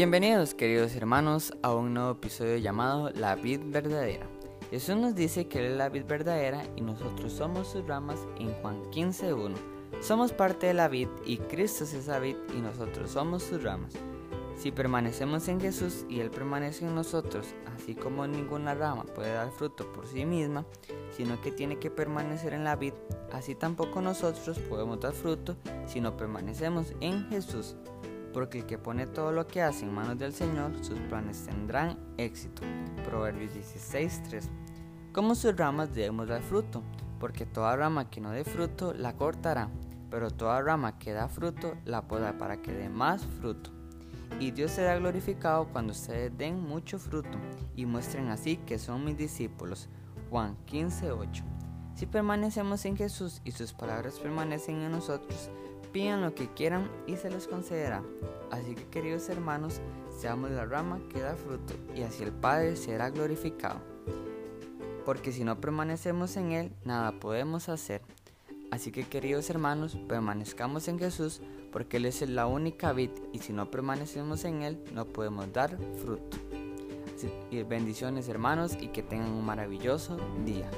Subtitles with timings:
[0.00, 4.26] Bienvenidos queridos hermanos a un nuevo episodio llamado La vid verdadera.
[4.70, 8.50] Jesús nos dice que Él es la vid verdadera y nosotros somos sus ramas en
[8.62, 9.56] Juan 15.1.
[10.00, 13.92] Somos parte de la vid y Cristo es esa vid y nosotros somos sus ramas.
[14.56, 19.50] Si permanecemos en Jesús y Él permanece en nosotros, así como ninguna rama puede dar
[19.50, 20.64] fruto por sí misma,
[21.14, 22.94] sino que tiene que permanecer en la vid,
[23.34, 25.56] así tampoco nosotros podemos dar fruto
[25.86, 27.76] si no permanecemos en Jesús.
[28.32, 31.98] Porque el que pone todo lo que hace en manos del Señor, sus planes tendrán
[32.16, 32.62] éxito.
[33.04, 34.48] Proverbios 16:3.
[35.12, 36.82] Como sus ramas debemos dar fruto,
[37.18, 39.68] porque toda rama que no dé fruto la cortará,
[40.10, 43.70] pero toda rama que da fruto la poda para que dé más fruto
[44.38, 47.38] y Dios será glorificado cuando ustedes den mucho fruto
[47.74, 49.88] y muestren así que son mis discípulos.
[50.30, 51.44] Juan 15:8.
[51.94, 55.50] Si permanecemos en Jesús y sus palabras permanecen en nosotros,
[55.92, 58.02] pidan lo que quieran y se les concederá.
[58.50, 59.80] Así que queridos hermanos,
[60.18, 63.80] seamos la rama que da fruto y así el Padre será glorificado.
[65.04, 68.02] Porque si no permanecemos en Él, nada podemos hacer.
[68.70, 71.40] Así que queridos hermanos, permanezcamos en Jesús
[71.72, 75.76] porque Él es la única vid y si no permanecemos en Él no podemos dar
[76.02, 76.38] fruto.
[77.68, 80.70] bendiciones hermanos y que tengan un maravilloso día.